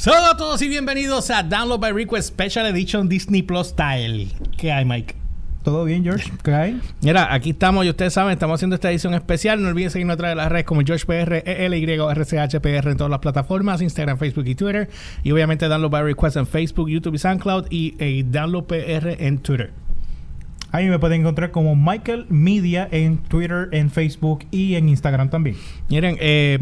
[0.00, 4.28] Saludos a todos y bienvenidos a Download by Request Special Edition Disney Plus Style.
[4.56, 5.14] ¿Qué hay, Mike?
[5.62, 6.32] ¿Todo bien, George?
[6.42, 6.80] ¿Qué hay?
[7.02, 9.60] Mira, aquí estamos y ustedes saben, estamos haciendo esta edición especial.
[9.60, 13.10] No olviden seguirnos a través de las redes como GeorgePR, ELY o RCHPR en todas
[13.10, 14.88] las plataformas, Instagram, Facebook y Twitter.
[15.22, 19.36] Y obviamente Download by Request en Facebook, YouTube y SoundCloud y eh, Download PR en
[19.40, 19.70] Twitter.
[20.72, 25.56] Ahí me pueden encontrar como Michael Media en Twitter, en Facebook y en Instagram también.
[25.90, 26.60] Miren, eh,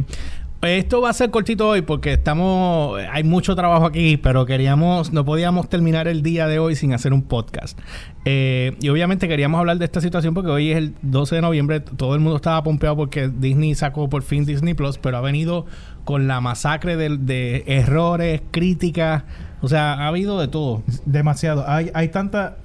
[0.62, 5.24] esto va a ser cortito hoy porque estamos, hay mucho trabajo aquí, pero queríamos, no
[5.24, 7.78] podíamos terminar el día de hoy sin hacer un podcast.
[8.24, 11.80] Eh, y obviamente queríamos hablar de esta situación porque hoy es el 12 de noviembre,
[11.80, 15.66] todo el mundo estaba pompeado porque Disney sacó por fin Disney Plus, pero ha venido
[16.04, 19.24] con la masacre de, de errores, críticas,
[19.60, 20.82] o sea, ha habido de todo.
[21.04, 21.64] Demasiado.
[21.68, 22.56] Hay, hay tanta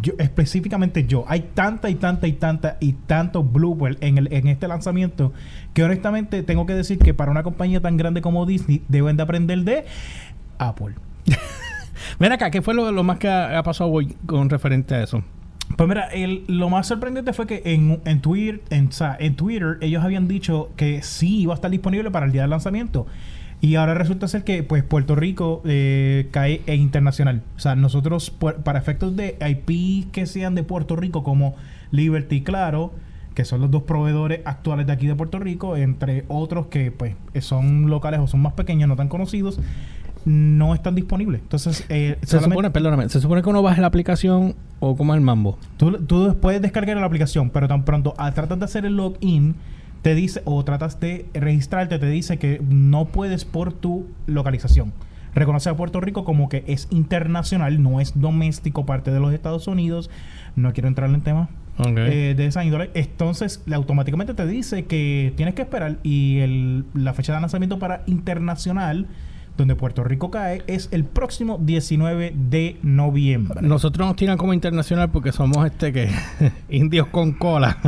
[0.00, 4.48] yo, específicamente yo, hay tanta y tanta y tanta y tanto blooper en, el, en
[4.48, 5.32] este lanzamiento
[5.74, 9.22] que honestamente tengo que decir que para una compañía tan grande como Disney deben de
[9.22, 9.84] aprender de
[10.58, 10.94] Apple.
[12.18, 15.02] Mira acá, ¿qué fue lo, lo más que ha, ha, pasado hoy con referente a
[15.02, 15.22] eso?
[15.76, 19.34] Pues mira, el, lo más sorprendente fue que en, en, Twitter, en, o sea, en
[19.34, 23.06] Twitter ellos habían dicho que sí iba a estar disponible para el día del lanzamiento.
[23.60, 27.42] Y ahora resulta ser que pues Puerto Rico eh, cae en internacional.
[27.56, 31.56] O sea, nosotros para efectos de IP que sean de Puerto Rico como
[31.90, 32.92] Liberty Claro,
[33.34, 37.16] que son los dos proveedores actuales de aquí de Puerto Rico, entre otros que pues
[37.40, 39.58] son locales o son más pequeños, no tan conocidos,
[40.26, 41.40] no están disponibles.
[41.40, 45.20] Entonces, eh, se supone, perdóname, se supone que uno baje la aplicación o como el
[45.20, 45.58] mambo.
[45.76, 49.54] Tú, tú puedes descargar la aplicación, pero tan pronto a tratar de hacer el login
[50.06, 54.92] te dice o tratas de registrarte, te dice que no puedes por tu localización.
[55.34, 59.66] Reconoce a Puerto Rico como que es internacional, no es doméstico, parte de los Estados
[59.66, 60.08] Unidos.
[60.54, 61.94] No quiero entrar en tema okay.
[61.96, 62.92] eh, de esa índole.
[62.94, 68.04] Entonces, automáticamente te dice que tienes que esperar y el, la fecha de lanzamiento para
[68.06, 69.08] internacional
[69.56, 73.60] donde Puerto Rico cae, es el próximo 19 de noviembre.
[73.62, 76.10] Nosotros nos tiran como internacional porque somos este que
[76.68, 77.78] indios con cola.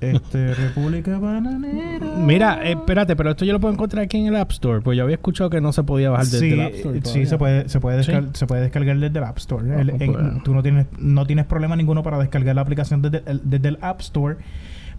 [0.00, 2.06] este República Bananera.
[2.18, 4.96] Mira, eh, espérate, pero esto yo lo puedo encontrar aquí en el App Store, pues
[4.96, 7.00] yo había escuchado que no se podía bajar desde sí, el App Store.
[7.00, 7.24] Todavía.
[7.24, 8.12] Sí, se puede se puede, ¿Sí?
[8.32, 9.64] se puede descargar desde el App Store.
[9.64, 13.22] No, el, en, tú no tienes no tienes problema ninguno para descargar la aplicación desde
[13.26, 14.36] el, desde el App Store.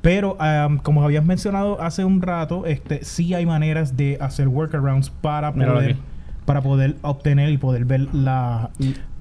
[0.02, 5.10] Pero um, como habías mencionado hace un rato, este sí hay maneras de hacer workarounds
[5.10, 5.96] para poder
[6.48, 8.72] para poder obtener y poder ver la,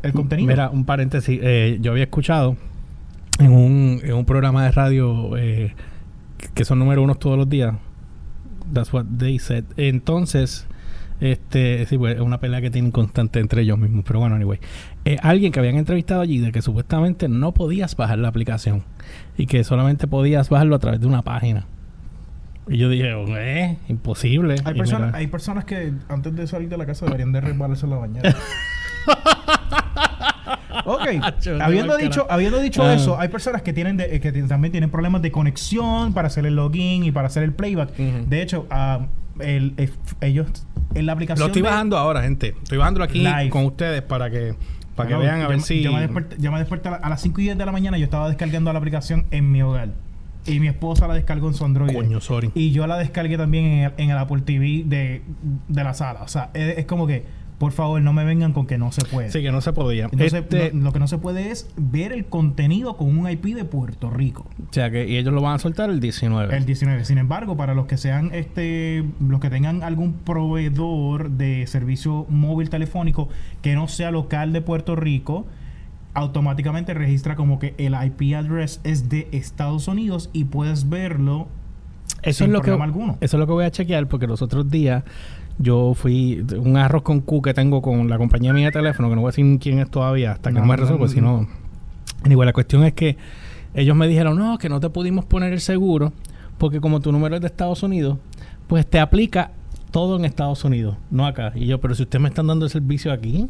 [0.05, 0.47] el contenido.
[0.47, 1.41] Mira, un paréntesis.
[1.43, 2.57] Eh, yo había escuchado
[3.41, 5.75] en un, en un programa de radio eh,
[6.55, 7.75] que son número uno todos los días.
[8.73, 9.65] That's what they said.
[9.77, 10.69] Entonces,
[11.21, 14.05] este, sí, pues es una pelea que tienen constante entre ellos mismos.
[14.07, 14.61] Pero bueno, anyway.
[15.05, 18.85] Eh, alguien que habían entrevistado allí de que supuestamente no podías bajar la aplicación
[19.37, 21.67] y que solamente podías bajarlo a través de una página.
[22.69, 24.57] Y yo dije, eh, imposible.
[24.65, 27.91] Hay, persona, hay personas que antes de salir de la casa deberían de resbalarse en
[27.91, 28.37] la bañera.
[30.85, 31.07] ok,
[31.61, 32.95] habiendo dicho, habiendo dicho ah.
[32.95, 36.57] eso, hay personas que tienen de, que también tienen problemas de conexión para hacer el
[36.57, 37.91] login y para hacer el playback.
[37.99, 38.27] Uh -huh.
[38.27, 38.67] De hecho,
[39.39, 40.49] el, el, ellos
[40.95, 41.41] en la aplicación.
[41.41, 42.57] Lo estoy de, bajando ahora, gente.
[42.63, 43.51] Estoy bajando aquí live.
[43.51, 44.55] con ustedes para que
[44.97, 45.83] para bueno, que vean a yo, ver si.
[45.83, 47.99] Yo me desperté, yo me desperté a las 5 y 10 de la mañana.
[47.99, 49.91] Yo estaba descargando la aplicación en mi hogar.
[50.47, 51.95] Y mi esposa la descargó en su Android.
[51.95, 52.51] Coño, sorry.
[52.55, 55.23] Y yo la descargué también en el, en el Apple TV de,
[55.69, 56.23] de, la sala.
[56.23, 57.25] O sea, es, es, como que,
[57.59, 59.31] por favor, no me vengan con que no se puede.
[59.31, 60.05] Sí, que no se podía.
[60.05, 60.73] Entonces, este...
[60.73, 64.11] no, lo que no se puede es ver el contenido con un IP de Puerto
[64.11, 64.47] Rico.
[64.69, 66.57] O sea, que y ellos lo van a soltar el 19.
[66.57, 67.05] El 19.
[67.05, 72.71] Sin embargo, para los que sean, este, los que tengan algún proveedor de servicio móvil
[72.71, 73.29] telefónico
[73.63, 75.47] que no sea local de Puerto Rico,
[76.17, 81.47] automáticamente registra como que el IP address es de Estados Unidos y puedes verlo
[82.23, 83.19] eso sin es lo que alguno.
[83.21, 85.05] Eso es lo que voy a chequear porque los otros días
[85.59, 89.15] yo fui un arroz con Q que tengo con la compañía mía de teléfono, que
[89.15, 91.21] no voy a decir quién es todavía hasta que no, no me resuelva, no, si
[91.21, 91.47] no.
[92.25, 93.19] Igual la cuestión es que
[93.75, 96.15] ellos me dijeron, no, que no te pudimos poner el seguro
[96.57, 98.17] porque como tu número es de Estados Unidos,
[98.69, 99.51] pues te aplica
[99.91, 101.53] todo en Estados Unidos, no acá.
[101.55, 103.49] Y yo, pero si ustedes me están dando el servicio aquí,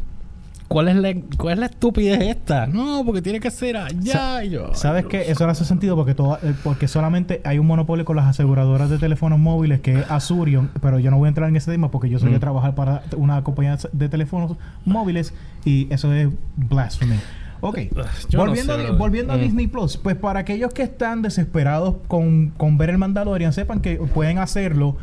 [0.68, 2.66] ¿Cuál es, la, ¿Cuál es la estupidez esta?
[2.66, 4.42] No, porque tiene que ser allá.
[4.44, 5.30] Y yo, ¿Sabes qué?
[5.30, 8.98] Eso no hace sentido porque, todo, porque solamente hay un monopolio con las aseguradoras de
[8.98, 12.08] teléfonos móviles que es Azurion, pero yo no voy a entrar en ese tema porque
[12.08, 12.34] yo soy mm.
[12.34, 15.32] de trabajar para una compañía de teléfonos móviles
[15.64, 17.16] y eso es blasphemy.
[17.60, 17.78] Ok,
[18.28, 19.40] yo volviendo, no sé, volviendo a mm.
[19.40, 23.96] Disney Plus, pues para aquellos que están desesperados con, con ver el Mandalorian, sepan que
[23.96, 24.96] pueden hacerlo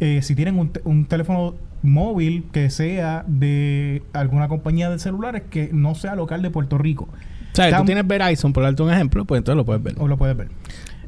[0.00, 5.70] eh, si tienen un, un teléfono móvil que sea de alguna compañía de celulares que
[5.72, 7.08] no sea local de Puerto Rico.
[7.52, 9.94] O sea, tú tienes Verizon, por darte un ejemplo, pues entonces lo puedes ver.
[9.98, 10.48] O lo puedes ver.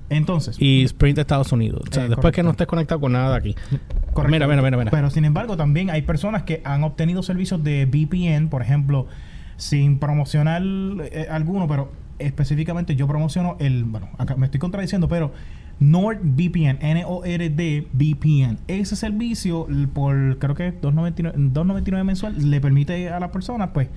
[0.09, 0.57] Entonces.
[0.61, 1.83] Y Sprint de Estados Unidos.
[1.89, 2.37] O sea, eh, después correcto.
[2.37, 3.57] que no estés conectado con nada de aquí.
[4.29, 4.91] Mira, mira, mira, mira.
[4.91, 9.07] Pero sin embargo, también hay personas que han obtenido servicios de VPN, por ejemplo,
[9.57, 15.33] sin promocionar eh, alguno, pero específicamente yo promociono el, bueno, acá me estoy contradiciendo, pero
[15.81, 18.59] NordVPN, N-O-R-D VPN.
[18.69, 23.89] Ese servicio, por creo que 2.99 mensual, le permite a las personas, pues,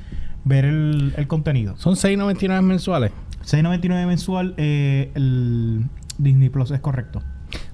[0.44, 1.76] ver el, el contenido.
[1.78, 3.12] ¿Son 6.99 mensuales?
[3.46, 5.86] 6.99 mensual, eh, el
[6.18, 7.22] Disney Plus es correcto.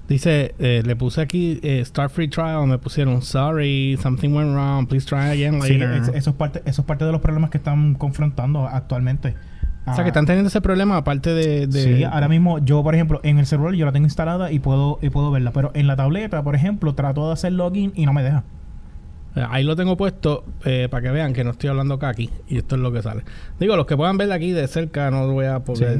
[0.08, 4.86] Dice, eh, le puse aquí eh, Start Free Trial, me pusieron sorry, something went wrong,
[4.86, 6.04] please try again later.
[6.04, 9.34] Sí, eso, es parte, eso es parte de los problemas que están confrontando actualmente.
[9.84, 13.20] O sea, que están teniendo ese problema aparte de, Sí, ahora mismo yo, por ejemplo,
[13.24, 15.50] en el celular yo la tengo instalada y puedo, y puedo verla.
[15.52, 18.44] Pero en la tableta, por ejemplo, trato de hacer login y no me deja.
[19.34, 22.28] Eh, ahí lo tengo puesto eh, para que vean que no estoy hablando acá aquí
[22.48, 23.24] y esto es lo que sale.
[23.58, 25.98] Digo, los que puedan ver aquí de cerca no voy a poder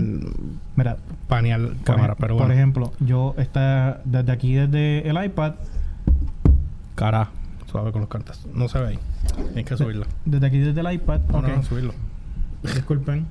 [0.77, 0.99] Mira,
[1.29, 5.55] panear cámara, pero Por ejemplo, yo está desde aquí, desde el iPad.
[6.95, 7.31] Cara,
[7.71, 8.47] suave con los cartas.
[8.53, 8.99] No se ve ahí.
[9.57, 10.05] Hay que subirlo.
[10.27, 11.21] Desde aquí, desde el iPad.
[11.31, 11.95] No, no, subirlo.
[12.63, 13.27] Disculpen.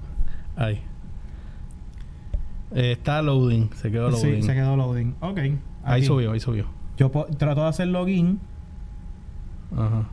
[0.61, 0.79] Ahí.
[2.73, 3.69] Eh, está loading.
[3.75, 4.35] Se quedó loading.
[4.35, 5.15] Sí, se quedó loading.
[5.19, 5.39] Ok.
[5.83, 6.67] Ahí subió, ahí subió.
[6.97, 8.39] Yo trato de hacer login.
[9.75, 10.07] Ajá.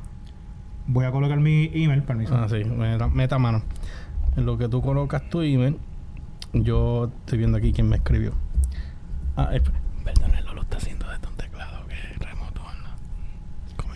[0.87, 2.35] Voy a colocar mi email, permiso.
[2.35, 2.65] Ah, sí.
[2.65, 3.63] Meta, mano.
[4.37, 5.77] En lo que tú colocas tu email,
[6.55, 8.33] yo estoy viendo aquí quién me escribió.
[9.37, 9.51] Ah,
[10.05, 12.63] perdón, él lo está haciendo desde un teclado que es remoto.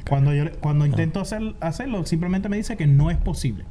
[0.07, 3.65] Cuando yo cuando intento hacer, hacerlo, simplemente me dice que no es posible.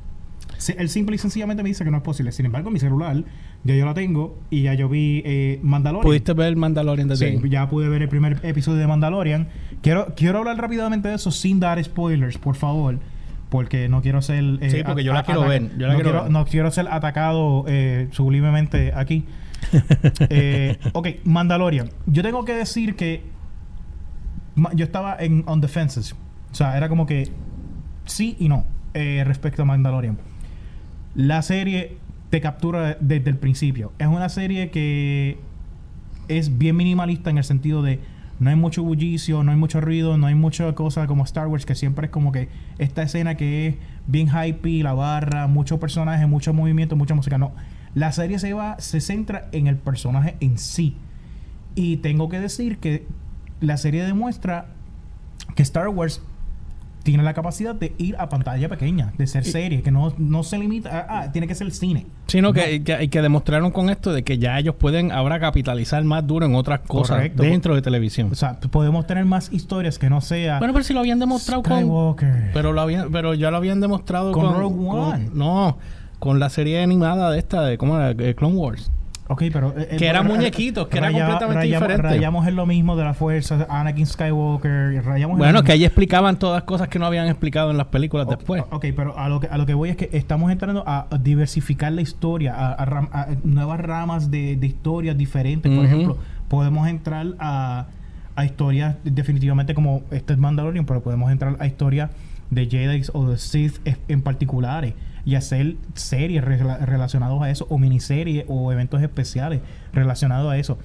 [0.77, 2.31] Él simple y sencillamente me dice que no es posible.
[2.31, 3.23] Sin embargo, mi celular
[3.63, 6.03] ya yo lo tengo y ya yo vi eh, Mandalorian.
[6.07, 9.47] ¿Pudiste ver Mandalorian desde Sí, ya pude ver el primer episodio de Mandalorian.
[9.81, 12.99] Quiero, quiero hablar rápidamente de eso sin dar spoilers, por favor.
[13.49, 14.43] Porque no quiero ser...
[14.61, 15.63] Eh, sí, porque yo la quiero ver.
[15.63, 19.25] no, quiero, no quiero ser atacado eh, sublimemente aquí.
[20.29, 21.89] eh, ok, Mandalorian.
[22.05, 23.23] Yo tengo que decir que
[24.73, 26.15] yo estaba en on defenses.
[26.51, 27.29] O sea, era como que
[28.05, 30.17] sí y no eh, respecto a Mandalorian.
[31.15, 31.97] La serie
[32.29, 33.91] te captura desde el principio.
[33.99, 35.37] Es una serie que
[36.27, 37.99] es bien minimalista en el sentido de
[38.39, 41.65] no hay mucho bullicio, no hay mucho ruido, no hay mucha cosa como Star Wars,
[41.65, 42.49] que siempre es como que
[42.79, 43.75] esta escena que es
[44.07, 47.37] bien hype, la barra, muchos personajes, mucho movimiento, mucha música.
[47.37, 47.51] No,
[47.93, 50.95] la serie se va, se centra en el personaje en sí.
[51.75, 53.05] Y tengo que decir que
[53.59, 54.65] la serie demuestra
[55.55, 56.21] que Star Wars
[57.03, 60.57] tiene la capacidad de ir a pantalla pequeña, de ser serie, que no, no se
[60.57, 62.05] limita a, tiene que ser cine.
[62.27, 66.25] Sino que, que, que, demostraron con esto de que ya ellos pueden ahora capitalizar más
[66.25, 68.29] duro en otras cosas dentro de televisión.
[68.31, 71.63] O sea, podemos tener más historias que no sea Bueno, pero si lo habían demostrado
[71.63, 72.15] con
[72.53, 75.29] pero lo habían pero ya lo habían demostrado con, Rogue One.
[75.33, 75.77] no,
[76.19, 78.91] con la serie animada de esta de cómo era Clone Wars.
[79.31, 79.73] Ok, pero...
[79.77, 82.01] Eh, que eran muñequitos, que era completamente diferente.
[82.01, 86.63] Rayamos en lo mismo de la fuerza, Anakin Skywalker, rayamos Bueno, que ahí explicaban todas
[86.63, 88.61] cosas que no habían explicado en las películas después.
[88.71, 91.93] Ok, pero a lo, que, a lo que voy es que estamos entrando a, diversificar
[91.93, 95.73] la historia, a, nuevas ramas de, historias diferentes.
[95.73, 96.17] Por ejemplo,
[96.49, 97.85] podemos entrar a,
[98.35, 102.09] a historias definitivamente como este es Mandalorian, pero podemos entrar a historias
[102.49, 103.79] de Jedi o de Sith
[104.09, 104.93] en particulares
[105.25, 109.61] y hacer series relacionadas a eso o miniseries o eventos especiales
[109.93, 110.77] relacionados a eso.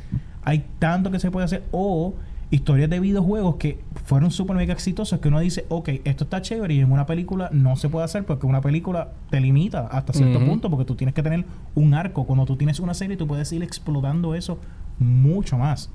[0.45, 2.15] Hay tanto que se puede hacer o
[2.51, 6.75] historias de videojuegos que fueron súper mega exitosos que uno dice, ok, esto está chévere
[6.75, 10.39] y en una película no se puede hacer porque una película te limita hasta cierto
[10.45, 12.25] punto porque tú tienes que tener un arco.
[12.25, 14.59] Cuando tú tienes una serie tú puedes ir explotando eso
[14.99, 15.91] mucho más.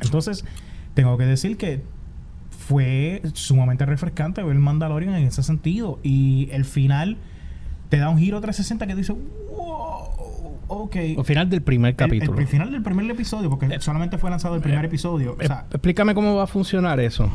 [0.00, 0.44] Entonces,
[0.94, 1.82] tengo que decir que
[2.50, 7.18] fue sumamente refrescante ver Mandalorian en ese sentido y el final
[7.88, 10.96] te da un giro 360 que dice, wow, ok.
[11.18, 12.38] Al final del primer capítulo.
[12.38, 15.36] El, final del primer episodio, porque eh, solamente fue lanzado el primer eh, episodio.
[15.40, 17.30] Eh, explícame cómo va a funcionar eso.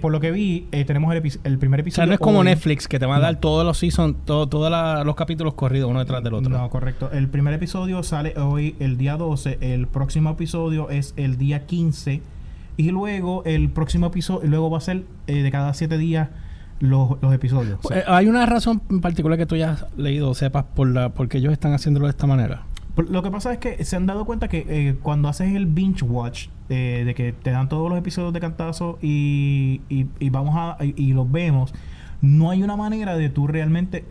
[0.00, 2.02] por lo que vi, tenemos el, primer episodio.
[2.02, 4.48] O sea, no es como Netflix, que te va a dar todos los seasons, todo,
[4.48, 4.70] todos
[5.04, 6.50] los capítulos corridos uno detrás del otro.
[6.50, 7.10] No, correcto.
[7.12, 9.58] El primer episodio sale hoy, el día 12.
[9.60, 12.22] El próximo episodio es el día 15.
[12.76, 16.28] Y luego, el próximo episodio, luego va a ser de cada 7 días
[16.84, 17.78] los, episodios.
[17.90, 21.10] Eh, ¿Hay una razón en particular que tú ya has leído o sepas por la
[21.10, 22.62] por qué ellos están haciéndolo de esta manera?
[22.96, 26.04] Lo que pasa es que se han dado cuenta que eh, cuando haces el binge
[26.04, 30.76] watch, eh, de que te dan todos los episodios de cantazo y, y, vamos a
[30.80, 31.74] y, los vemos,
[32.20, 34.04] no hay una manera de tú realmente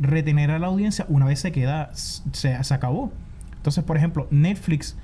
[0.00, 3.12] retener a la audiencia una vez se queda, se, se acabó.
[3.56, 4.96] Entonces, por ejemplo, Netflix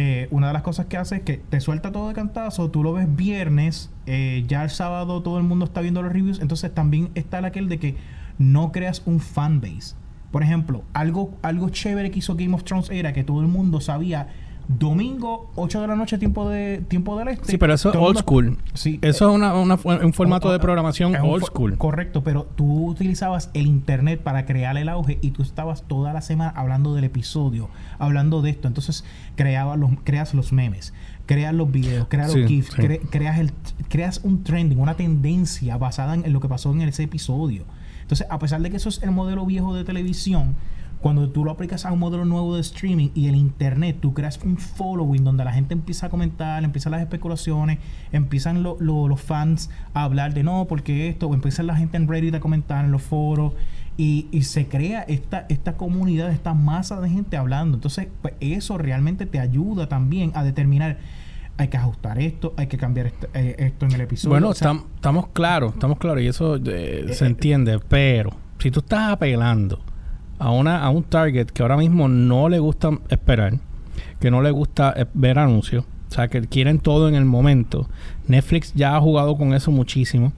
[0.00, 2.84] eh, una de las cosas que hace es que te suelta todo de cantazo, tú
[2.84, 6.72] lo ves viernes, eh, ya el sábado todo el mundo está viendo los reviews, entonces
[6.72, 7.96] también está aquel de que
[8.38, 9.96] no creas un fanbase.
[10.30, 13.80] Por ejemplo, algo, algo chévere que hizo Game of Thrones era que todo el mundo
[13.80, 14.28] sabía
[14.68, 17.52] Domingo, 8 de la noche, tiempo de tiempo del este.
[17.52, 18.58] Sí, pero eso es old school.
[18.74, 18.98] Sí.
[19.00, 21.78] Eso es una, un formato de programación old school.
[21.78, 26.20] Correcto, pero tú utilizabas el internet para crear el auge y tú estabas toda la
[26.20, 28.68] semana hablando del episodio, hablando de esto.
[28.68, 29.04] Entonces,
[29.36, 30.92] creabas los, creas los memes,
[31.24, 32.74] creas los videos, creas los GIFs,
[33.10, 33.52] creas, el,
[33.88, 37.64] creas un trending, una tendencia basada en lo que pasó en ese episodio.
[38.02, 40.56] Entonces, a pesar de que eso es el modelo viejo de televisión,
[41.00, 44.38] cuando tú lo aplicas a un modelo nuevo de streaming y el internet, tú creas
[44.44, 47.78] un following donde la gente empieza a comentar, empiezan las especulaciones,
[48.12, 52.34] empiezan los fans a hablar de no, porque esto, o empieza la gente en Reddit
[52.34, 53.52] a comentar en los foros
[53.96, 57.76] y, se crea esta, esta comunidad, esta masa de gente hablando.
[57.76, 60.98] Entonces, pues, eso realmente te ayuda también a determinar
[61.58, 64.30] hay que ajustar esto, hay que cambiar eh, esto en el episodio.
[64.30, 69.10] Bueno, estamos claros, estamos claros y eso eh, se eh, entiende, pero si tú estás
[69.10, 69.80] apelando
[70.38, 73.54] a, una, a un target que ahora mismo no le gusta esperar,
[74.20, 77.88] que no le gusta eh, ver anuncios, o sea, que quieren todo en el momento.
[78.26, 80.32] Netflix ya ha jugado con eso muchísimo.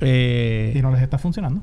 [0.00, 1.62] Eh, y no les está funcionando.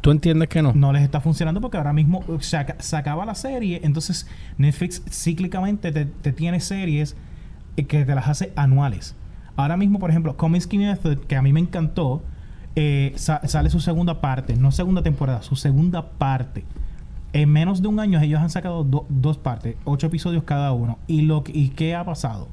[0.00, 0.72] ¿Tú entiendes que no?
[0.74, 2.56] No les está funcionando porque ahora mismo se,
[2.96, 7.16] acaba la serie, entonces Netflix cíclicamente te, tiene series
[7.76, 9.14] eh, que te las hace anuales.
[9.56, 12.24] Ahora mismo, por ejemplo, Comics Method, que a mí me encantó,
[13.14, 16.64] sale su segunda parte, no segunda temporada, su segunda parte.
[17.34, 21.00] En menos de un año ellos han sacado dos partes, ocho episodios cada uno.
[21.08, 22.48] ¿Y, lo, ¿Y qué ha pasado?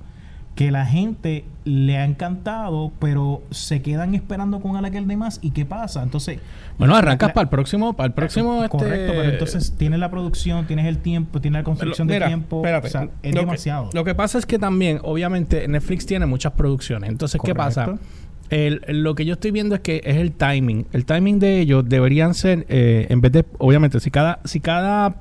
[0.56, 5.38] Que la gente le ha encantado, pero se quedan esperando con aquel de más.
[5.44, 6.02] ¿Y qué pasa?
[6.02, 6.40] Entonces...
[6.80, 7.94] Bueno, arrancas para el próximo...
[7.94, 11.64] Para el próximo este correcto, pero entonces tienes la producción, tienes el tiempo, tienes la
[11.64, 12.62] construcción de tiempo.
[12.62, 13.92] o sea, es demasiado.
[13.94, 17.12] lo que pasa es que también, obviamente, Netflix tiene muchas producciones.
[17.12, 18.00] Entonces, ¿qué pasa?
[18.52, 20.86] Lo que yo estoy viendo es que es el timing.
[20.92, 25.16] El timing de ellos deberían ser, eh, en vez de, obviamente, si cada, si cada,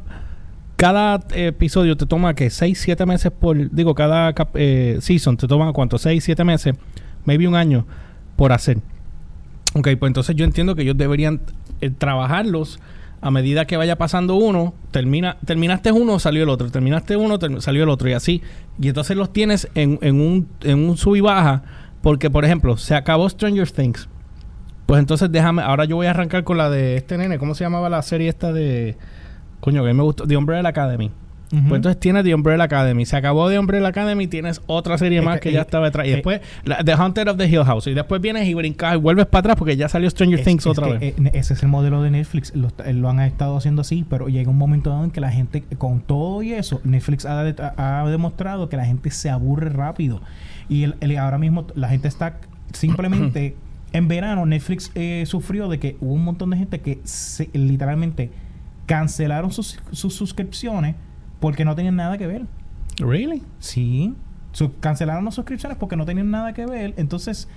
[0.76, 5.72] cada episodio te toma que 6, 7 meses por, digo, cada eh, season te toma
[5.72, 6.74] cuánto, 6, 7 meses,
[7.24, 7.86] maybe un año
[8.34, 8.78] por hacer.
[9.74, 11.40] Ok, pues entonces yo entiendo que ellos deberían
[11.80, 12.80] eh, trabajarlos
[13.20, 17.84] a medida que vaya pasando uno, termina, terminaste uno, salió el otro, terminaste uno, salió
[17.84, 18.42] el otro y así.
[18.80, 21.62] Y entonces los tienes en, en, un, en un sub y baja
[22.02, 24.08] porque, por ejemplo, se acabó Stranger Things.
[24.86, 27.64] Pues entonces déjame, ahora yo voy a arrancar con la de este nene, ¿cómo se
[27.64, 28.96] llamaba la serie esta de...
[29.60, 31.12] Coño, que me gustó, The Umbrella Academy.
[31.50, 33.04] Pues entonces tienes The Umbrella Academy.
[33.04, 36.06] Se acabó The Umbrella Academy, tienes otra serie más que, ya estaba detrás.
[36.06, 36.40] Y después
[36.84, 37.88] The Hunter of the Hill House.
[37.88, 40.88] Y después vienes y brincas y vuelves para atrás porque ya salió Stranger Things otra
[40.88, 41.02] vez.
[41.02, 42.52] Eh, ese es el modelo de Netflix.
[42.54, 46.00] Eh, lo, han estado haciendo así, pero llega un momento en que la gente, con
[46.00, 47.40] todo y eso, Netflix ha,
[47.76, 50.20] ha demostrado que la gente se aburre rápido.
[50.70, 52.38] Y el, ahora mismo la gente está
[52.72, 53.56] simplemente...
[53.92, 58.30] en verano Netflix eh, sufrió de que hubo un montón de gente que se, literalmente
[58.86, 60.94] cancelaron sus, sus suscripciones
[61.40, 62.46] porque no tenían nada que ver.
[62.98, 63.42] ¿Really?
[63.58, 64.14] Sí.
[64.80, 66.94] cancelaron las suscripciones porque no tenían nada que ver.
[66.96, 67.48] Entonces,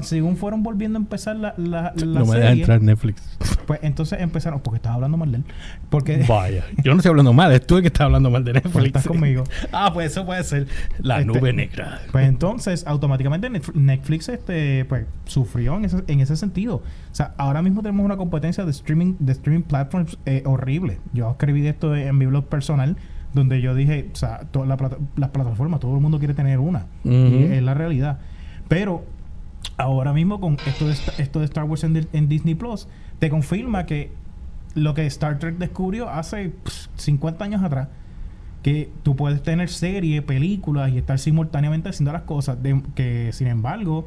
[0.00, 3.22] según fueron volviendo a empezar la, la, la no me deja entrar Netflix.
[3.66, 5.44] Pues entonces empezaron, porque estás hablando mal de él.
[5.90, 8.54] Porque, Vaya, yo no estoy hablando mal, es tú el que estás hablando mal de
[8.54, 8.72] Netflix.
[8.72, 9.44] Pues estás conmigo.
[9.72, 10.66] ah, pues eso puede ser
[10.98, 12.00] la este, nube negra.
[12.12, 16.76] Pues entonces, automáticamente Netflix este, pues, sufrió en ese, en ese sentido.
[16.76, 20.98] O sea, ahora mismo tenemos una competencia de streaming, de streaming platforms eh, horrible.
[21.12, 22.96] Yo escribí esto en mi blog personal
[23.34, 26.86] donde yo dije, o sea, todas las plataformas, todo el mundo quiere tener una.
[27.04, 28.18] y es la realidad.
[28.68, 29.04] Pero
[29.76, 34.10] ahora mismo con esto de, esto de Star Wars en, Disney Plus, te confirma que
[34.74, 36.52] lo que Star Trek descubrió hace
[36.96, 37.88] 50 años atrás,
[38.62, 42.58] que tú puedes tener series, películas y estar simultáneamente haciendo las cosas,
[42.94, 44.06] que sin embargo,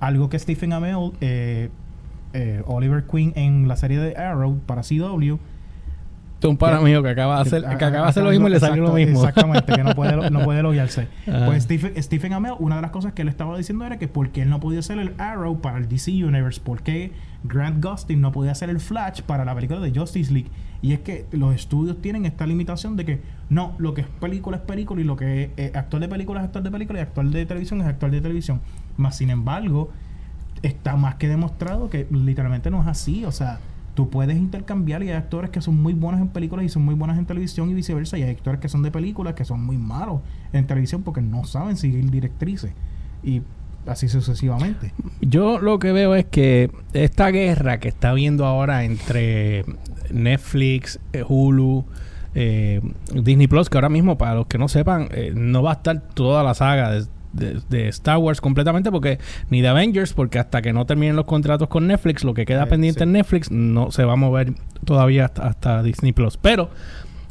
[0.00, 1.70] algo que Stephen Amell, eh,
[2.32, 5.36] eh, Oliver Queen en la serie de Arrow para CW,
[6.48, 8.60] un para mío que acaba de hacer, que, acaba de hacer lo mismo y le
[8.60, 9.18] salió lo mismo.
[9.18, 11.08] Exactamente, que no puede, no puede loguearse.
[11.26, 11.42] Ah.
[11.46, 14.42] Pues Stephen, Stephen Amell, una de las cosas que él estaba diciendo era que porque
[14.42, 18.52] él no podía hacer el Arrow para el DC Universe, porque Grant Gustin no podía
[18.52, 20.50] hacer el Flash para la película de Justice League.
[20.82, 24.58] Y es que los estudios tienen esta limitación de que no, lo que es película
[24.58, 27.28] es película y lo que es actor de película es actor de película y actor
[27.28, 28.60] de televisión es actor de televisión.
[28.96, 29.90] Más sin embargo,
[30.62, 33.24] está más que demostrado que literalmente no es así.
[33.24, 33.60] O sea,
[33.94, 36.94] tú puedes intercambiar y hay actores que son muy buenos en películas y son muy
[36.94, 38.18] buenos en televisión y viceversa.
[38.18, 40.20] Y hay actores que son de películas que son muy malos
[40.52, 42.72] en televisión porque no saben seguir directrices.
[43.22, 43.42] Y
[43.86, 44.92] así sucesivamente.
[45.20, 49.64] Yo lo que veo es que esta guerra que está habiendo ahora entre
[50.10, 51.84] Netflix, eh, Hulu,
[52.34, 52.80] eh,
[53.14, 56.00] Disney Plus, que ahora mismo, para los que no sepan, eh, no va a estar
[56.00, 59.18] toda la saga de de, Star Wars completamente porque
[59.50, 62.66] ni de Avengers porque hasta que no terminen los contratos con Netflix lo que queda
[62.66, 66.36] pendiente en Netflix no se va a mover todavía hasta, Disney Plus.
[66.36, 66.70] Pero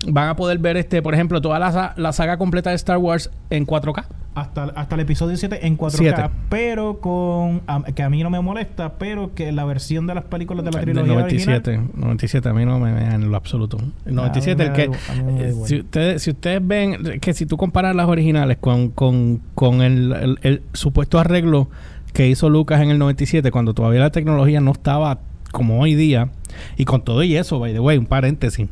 [0.08, 3.29] van a poder ver, este por ejemplo, toda la, la saga completa de Star Wars
[3.50, 7.62] en 4K hasta, hasta el episodio 7 en 4K, pero con
[7.96, 10.82] que a mí no me molesta, pero que la versión de las películas de la
[10.82, 13.77] trilogía 97, original, 97 a mí no me, me en lo absoluto.
[14.06, 18.08] El 97 el que eh, si ustedes si ustedes ven que si tú comparas las
[18.08, 21.70] originales con con, con el, el, supuesto arreglo
[22.13, 25.20] que hizo Lucas en el 97 cuando todavía la tecnología no estaba
[25.51, 26.29] como hoy día
[26.77, 28.68] y con todo y eso, by the way, un paréntesis.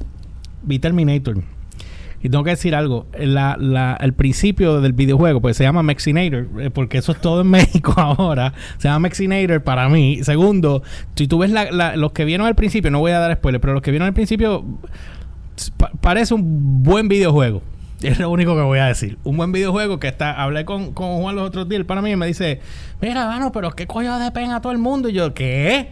[0.68, 1.38] Vi Terminator
[2.22, 6.98] y tengo que decir algo, el principio del videojuego, pues se llama Mexinator, eh, porque
[6.98, 8.54] eso es todo en México ahora.
[8.80, 10.24] Se llama Mexinator para mí.
[10.24, 10.82] Segundo,
[11.16, 13.74] si tú ves la, los que vieron al principio, no voy a dar spoiler, pero
[13.74, 14.66] los que vieron al principio,
[16.02, 17.62] parece un buen videojuego.
[18.02, 19.18] Es lo único que voy a decir.
[19.24, 20.32] Un buen videojuego que está.
[20.32, 22.62] Hablé con, con Juan los otros días, para mí, me dice:
[23.02, 25.10] Mira, bueno, pero qué coño de pena a todo el mundo.
[25.10, 25.90] Y yo, ¿qué?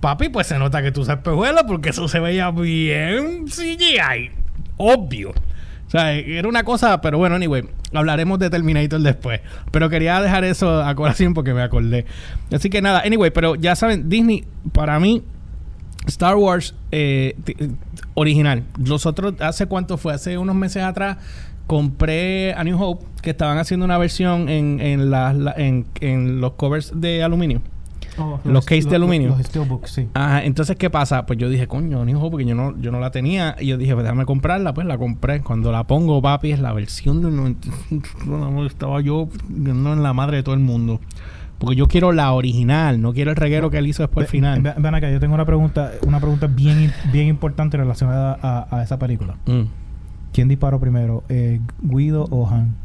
[0.00, 4.30] Papi, pues se nota que tú sabes pejuelo porque eso se veía bien CGI.
[4.76, 5.30] Obvio.
[5.30, 9.40] O sea, era una cosa, pero bueno, anyway, hablaremos de Terminator después.
[9.72, 12.04] Pero quería dejar eso a colación porque me acordé.
[12.52, 15.24] Así que nada, anyway, pero ya saben, Disney, para mí,
[16.06, 17.34] Star Wars eh,
[18.14, 18.64] original.
[18.78, 20.12] Nosotros, ¿hace cuánto fue?
[20.12, 21.16] Hace unos meses atrás
[21.66, 27.62] compré a New Hope, que estaban haciendo una versión en, en los covers de aluminio.
[28.18, 29.28] Oh, los, case de aluminio.
[29.30, 30.08] Los, steelbooks, sí.
[30.14, 31.26] Ajá, entonces, ¿qué pasa?
[31.26, 33.56] Pues yo dije, coño, hijo, porque yo no, yo no la tenía.
[33.60, 34.74] Y yo dije, pues déjame comprarla.
[34.74, 35.40] Pues la compré.
[35.40, 38.66] Cuando la pongo, papi, es la versión del 95.
[38.66, 41.00] Estaba yo no en la madre de todo el mundo.
[41.58, 44.62] Porque yo quiero la original, no quiero el reguero que él hizo después al final.
[44.62, 48.38] Ven acá, yo tengo una pregunta, una pregunta bien, bien importante relacionada
[48.70, 49.36] a, esa película.
[49.46, 49.62] Mm.
[50.32, 52.76] ¿Quién disparó primero, eh, Guido o Han?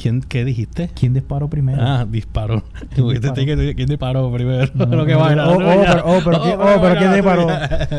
[0.00, 0.88] ¿Quién, ¿Qué dijiste?
[0.94, 1.82] ¿Quién disparó primero?
[1.82, 2.64] Ah, disparó.
[2.94, 4.72] ¿Quién disparó, primero?
[4.96, 7.46] Lo que va oh, oh, oh, pero, oh, pero, ¿quién disparó?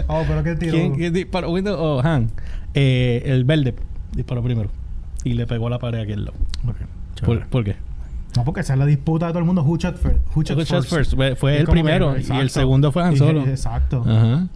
[0.08, 0.72] Oh, pero ¿quién tiró?
[0.72, 1.52] ¿Quién, quién disparó?
[1.52, 2.32] Windows o oh, Han.
[2.74, 3.76] Eh, el verde
[4.14, 4.72] disparó primero.
[5.24, 6.38] Y le pegó a la pared a aquel lado.
[6.68, 7.38] Okay.
[7.52, 7.76] ¿Por qué?
[8.36, 9.64] No, porque esa es la disputa de todo el mundo.
[9.64, 10.20] Who shot first?
[10.34, 11.16] Who shot, first?
[11.38, 13.46] Fue, el primero y el segundo fue Han Solo.
[13.46, 14.04] exacto.
[14.08, 14.48] Ajá.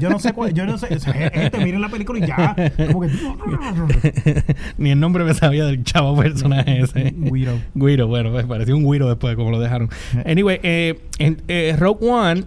[0.00, 0.54] Yo, no sé cuál.
[0.54, 0.88] Yo no sé.
[0.94, 2.54] Este, miren la película y ya.
[2.86, 3.08] Como que.
[4.78, 7.14] Ni el nombre me sabía del chavo personaje ese.
[7.16, 7.58] Guido.
[7.74, 9.90] Guido, bueno, pues pareció un Guido después de cómo lo dejaron.
[10.16, 10.32] Eh.
[10.32, 12.44] Anyway, eh, en, eh, Rogue One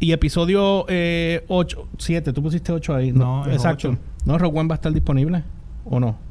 [0.00, 2.32] y episodio eh, 8, 7.
[2.32, 3.12] Tú pusiste 8 ahí.
[3.12, 3.96] No, exacto.
[4.24, 5.44] ¿No Rogue One va a estar disponible
[5.84, 6.23] o no?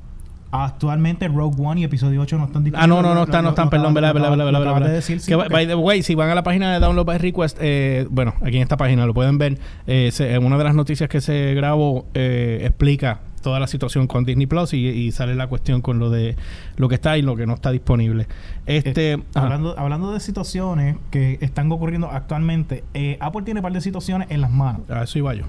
[0.55, 2.83] Actualmente Rogue One y Episodio 8 no están disponibles.
[2.83, 6.03] Ah, no, no, no están, no están, perdón, verdad, verdad, verdad, que, by the way,
[6.03, 9.07] si van a la página de Download by Request, eh, bueno, aquí en esta página
[9.07, 13.59] lo pueden ver, eh, en una de las noticias que se grabó eh, explica toda
[13.59, 16.35] la situación con Disney Plus y, sale la cuestión con lo de
[16.77, 18.27] lo que está y lo que no está disponible.
[18.65, 23.73] Este, eh, hablando, hablando de situaciones que están ocurriendo actualmente, eh, Apple tiene un par
[23.73, 24.89] de situaciones en las manos.
[24.89, 25.45] A eso iba yo.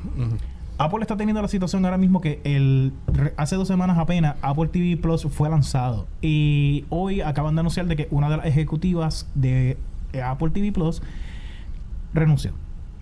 [0.77, 2.93] Apple está teniendo la situación ahora mismo que el
[3.37, 7.95] hace dos semanas apenas Apple TV Plus fue lanzado y hoy acaban de anunciar de
[7.95, 9.77] que una de las ejecutivas de
[10.13, 11.01] eh, Apple TV Plus
[12.13, 12.53] renunció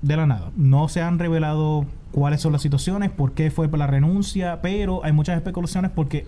[0.02, 0.50] de la nada.
[0.56, 5.12] No se han revelado cuáles son las situaciones, por qué fue la renuncia, pero hay
[5.12, 6.26] muchas especulaciones porque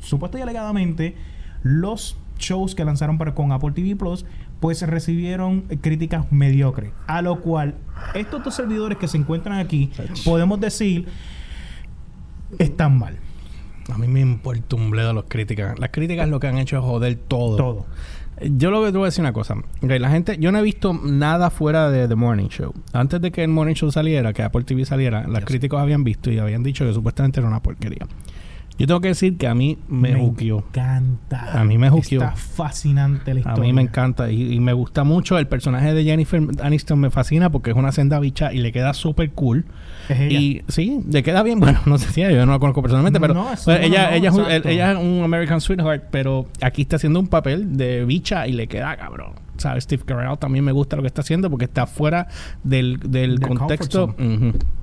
[0.00, 1.16] supuesto y alegadamente
[1.62, 4.26] los shows que lanzaron para, con Apple TV Plus
[4.60, 6.92] pues recibieron críticas mediocres.
[7.06, 7.74] A lo cual,
[8.14, 9.90] estos dos servidores que se encuentran aquí,
[10.24, 11.06] podemos decir,
[12.58, 13.18] están mal.
[13.92, 15.78] A mí me importa un bledo las críticas.
[15.78, 17.56] Las críticas lo que han hecho es joder todo.
[17.56, 17.86] Todo.
[18.40, 19.56] Yo lo que te voy a decir una cosa.
[19.80, 22.72] la gente, yo no he visto nada fuera de The Morning Show.
[22.92, 26.30] Antes de que el Morning Show saliera, que Apple TV saliera, las críticos habían visto
[26.30, 28.06] y habían dicho que supuestamente era una porquería.
[28.78, 31.60] Yo tengo que decir que a mí me, me encanta.
[31.60, 32.22] A mí me juqueó.
[32.22, 33.62] Está fascinante la historia.
[33.62, 35.36] A mí me encanta y, me gusta mucho.
[35.36, 38.94] El personaje de Jennifer Aniston me fascina porque es una senda bicha y le queda
[38.94, 39.66] súper cool.
[40.08, 41.58] Y sí, le queda bien.
[41.68, 43.34] Bueno, no sé si yo no la conozco personalmente, pero
[43.66, 48.04] ella, ella, es ella es un American Sweetheart, pero aquí está haciendo un papel de
[48.04, 49.32] bicha y le queda cabrón.
[49.58, 49.84] ¿Sabes?
[49.84, 52.28] Steve Carell también me gusta lo que está haciendo porque está fuera
[52.64, 54.14] del, del contexto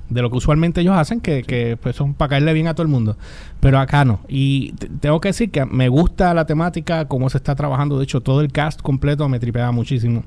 [0.08, 2.82] de lo que usualmente ellos hacen, que, que pues son para caerle bien a todo
[2.82, 3.16] el mundo.
[3.60, 4.20] Pero acá no.
[4.28, 7.98] Y tengo que decir que me gusta la temática, cómo se está trabajando.
[7.98, 10.24] De hecho, todo el cast completo me tripeaba muchísimo.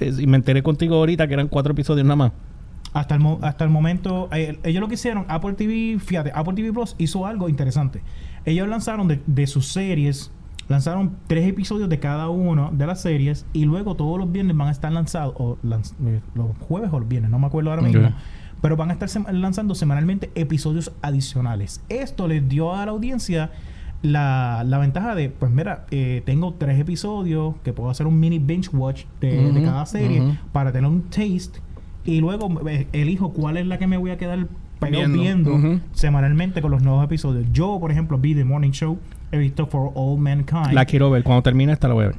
[0.00, 2.32] y me enteré contigo ahorita que eran cuatro episodios nada más.
[2.92, 6.72] Hasta el, hasta el momento, eh, ellos lo que hicieron, Apple TV, fíjate, Apple TV
[6.72, 8.02] Plus hizo algo interesante.
[8.44, 10.30] Ellos lanzaron de, de sus series
[10.68, 14.68] lanzaron tres episodios de cada uno de las series y luego todos los viernes van
[14.68, 18.10] a estar lanzados, o eh, los jueves o los viernes, no me acuerdo ahora mismo,
[18.60, 21.82] pero van a estar lanzando semanalmente episodios adicionales.
[21.88, 23.50] Esto les dio a la audiencia
[24.04, 28.38] la, la ventaja de, pues mira, eh, tengo tres episodios que puedo hacer un mini
[28.38, 31.60] binge watch de, cada serie para tener un taste
[32.04, 34.46] y luego eh, elijo cuál es la que me voy a quedar
[34.80, 37.46] viendo, semanalmente con los nuevos episodios.
[37.52, 38.98] Yo, por ejemplo, vi The Morning Show,
[39.34, 40.72] he visto For All Mankind.
[40.72, 41.22] La quiero ver.
[41.22, 42.16] Cuando termine esta la voy a ver.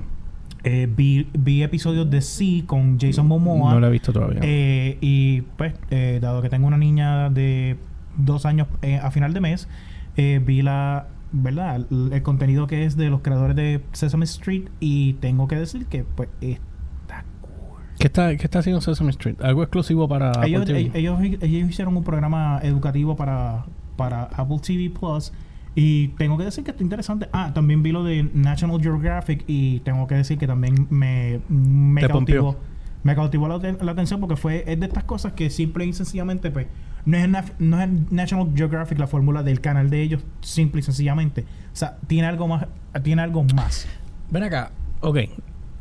[0.63, 3.73] Eh, vi, vi, episodios de Sí con Jason Momoa.
[3.73, 4.39] No lo he visto todavía.
[4.41, 7.77] Eh, y pues, eh, dado que tengo una niña de
[8.17, 8.67] dos años
[9.01, 9.67] a final de mes,
[10.15, 11.85] vi la ¿verdad?
[11.91, 16.03] El, contenido que es de los creadores de Sesame Street y tengo que decir que
[16.03, 17.81] pues está cool.
[17.99, 19.35] ¿Qué está, qué está haciendo Sesame Street?
[19.41, 20.99] ¿Algo exclusivo para ellos, Apple TV?
[20.99, 23.65] Ellos, ellos, hicieron un programa educativo para,
[23.97, 25.31] para Apple TV Plus
[25.75, 27.27] y tengo que decir que está interesante.
[27.33, 32.07] Ah, también vi lo de National Geographic y tengo que decir que también me, me
[32.07, 32.55] cautivó.
[33.03, 36.49] Me cautivó la, la, atención porque fue es de estas cosas que simple y sencillamente
[36.49, 36.65] pues
[37.05, 37.27] no es,
[37.59, 41.41] no es National Geographic la fórmula del canal de ellos, simple y sencillamente.
[41.41, 42.65] O sea, tiene algo más.
[43.03, 43.87] Tiene algo más.
[44.31, 45.17] Ven acá, ok.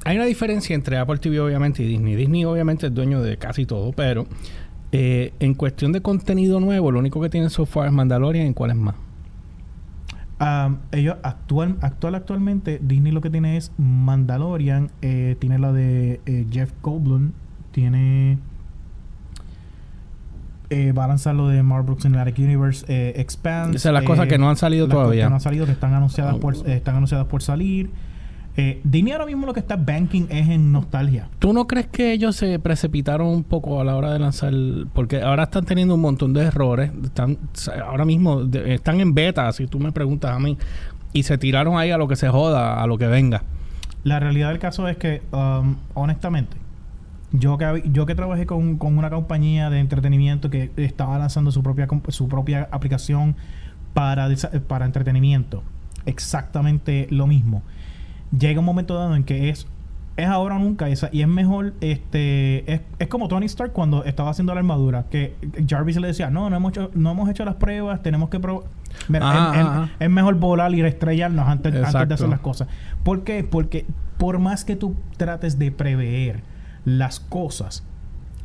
[0.04, 2.14] Hay una diferencia entre Apple TV obviamente y Disney.
[2.14, 4.26] Disney obviamente es dueño de casi todo, pero
[4.92, 8.46] eh, en cuestión de contenido nuevo, lo único que tiene so far es Mandalorian.
[8.46, 8.96] ¿En cuál es más?
[10.40, 16.20] Um, ellos actual, actual actualmente Disney lo que tiene es Mandalorian, eh, tiene la de
[16.26, 17.32] eh, Jeff Goldblum,
[17.70, 18.38] tiene
[20.70, 23.76] eh, va a lanzar lo de Marvel Brooks Cinematic Universe eh, Expanse.
[23.76, 25.24] Esas las cosas que no han salido todavía.
[25.24, 27.90] Que no han salido, que están anunciadas, por, están anunciadas por salir.
[28.56, 31.28] Eh, Disney ahora mismo lo que está banking es en nostalgia.
[31.40, 34.52] ¿Tú no crees que ellos se precipitaron un poco a la hora de lanzar?
[34.92, 36.92] Porque ahora están teniendo un montón de errores.
[37.02, 37.38] Están
[37.84, 40.56] ahora mismo están en beta, si tú me preguntas a mí.
[41.12, 43.42] Y se tiraron ahí a lo que se joda, a lo que venga.
[44.04, 46.56] La realidad del caso es que, um, honestamente,
[47.32, 51.88] yo que, yo que trabajé con, una compañía de entretenimiento que estaba lanzando su propia,
[52.08, 53.34] su propia aplicación
[53.94, 54.28] para,
[54.68, 55.62] para entretenimiento,
[56.06, 57.62] exactamente lo mismo.
[58.38, 59.66] Llega un momento dado en que es
[60.16, 64.04] es ahora o nunca esa y es mejor este es, es, como Tony Stark cuando
[64.04, 65.34] estaba haciendo la armadura que
[65.66, 68.62] Jarvis le decía no no hemos hecho, no hemos hecho las pruebas tenemos que probar
[69.98, 72.68] es, mejor volar y estrellarnos antes, antes de hacer las cosas
[73.02, 73.42] ¿por qué?
[73.42, 76.44] porque por más que tú trates de prever
[76.84, 77.82] las cosas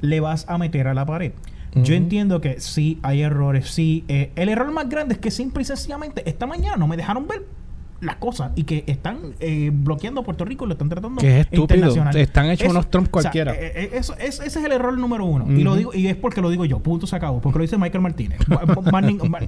[0.02, 1.34] le vas a meter a la pared.
[1.75, 4.04] Yo entiendo que sí hay errores, sí.
[4.08, 7.28] Eh, el error más grande es que simple y sencillamente esta mañana no me dejaron
[7.28, 7.45] ver
[8.01, 11.41] las cosas y que están eh, bloqueando a Puerto Rico y lo están tratando que
[11.41, 11.93] es estúpido.
[12.15, 13.53] están hechos unos Trump cualquiera.
[13.53, 15.51] eh, eso, ese es el error número uno.
[15.51, 16.79] Y lo digo y es porque lo digo yo.
[16.79, 17.41] Punto se acabó.
[17.41, 18.39] Porque lo dice Michael Martínez.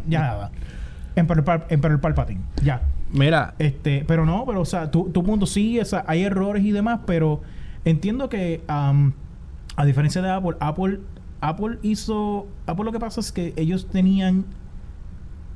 [0.07, 0.51] Ya nada.
[1.15, 2.81] Emperor, Palpatine ya.
[3.11, 3.55] Mira.
[3.59, 7.41] Este pero no pero o sea tu, tu punto sí hay errores y demás pero
[7.83, 10.99] Entiendo que, a diferencia de Apple, Apple,
[11.39, 12.47] Apple hizo.
[12.67, 14.45] Apple lo que pasa es que ellos tenían.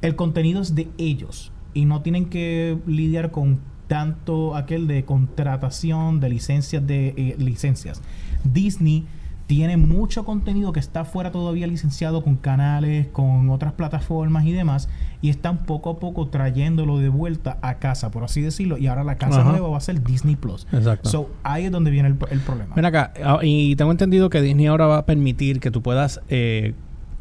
[0.01, 1.51] El contenido es de ellos.
[1.75, 8.01] Y no tienen que lidiar con tanto aquel de contratación de licencias de eh, licencias.
[8.43, 9.05] Disney
[9.47, 14.89] tiene mucho contenido que está fuera todavía licenciado con canales, con otras plataformas y demás,
[15.21, 19.03] y están poco a poco trayéndolo de vuelta a casa, por así decirlo, y ahora
[19.03, 20.65] la casa nueva va a ser Disney Plus.
[20.71, 21.09] Exacto.
[21.09, 22.73] So, ahí es donde viene el, el problema.
[22.75, 26.21] Ven acá, ah, y tengo entendido que Disney ahora va a permitir que tú puedas
[26.29, 26.73] eh,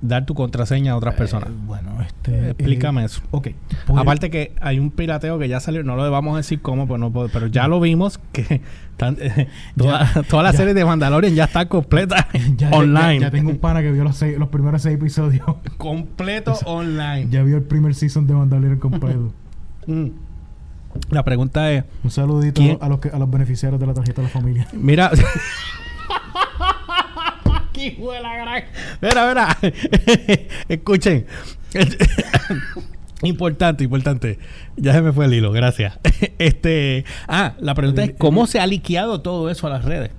[0.05, 1.49] dar tu contraseña a otras eh, personas.
[1.67, 2.51] bueno, este...
[2.51, 3.23] Explícame eh, eso.
[3.31, 3.49] Ok.
[3.97, 7.01] Aparte que hay un pirateo que ya salió, no lo vamos a decir cómo, pues
[7.01, 8.61] no pero ya lo vimos que
[9.01, 12.29] eh, toda, la serie de Mandalorian ya está completa
[12.71, 13.21] online.
[13.21, 15.45] Ya, tengo un pana que vio los, los primeros seis episodios.
[15.79, 17.29] Completo online.
[17.31, 19.33] Ya vio el primer season de Mandalorian completo.
[19.87, 20.09] Mm.
[21.11, 21.85] La pregunta es...
[22.05, 24.69] Un saludito a los, a los beneficiarios de la tarjeta de la familia.
[24.75, 25.11] Mira...
[27.77, 28.65] hijo de la gran.
[29.01, 29.59] Mira, mira.
[30.69, 31.27] Escuchen.
[33.23, 34.39] importante, importante.
[34.77, 35.99] Ya se me fue el hilo, gracias.
[36.39, 37.05] este.
[37.29, 40.11] Ah, la pregunta es: ¿cómo se ha liqueado todo eso a las redes?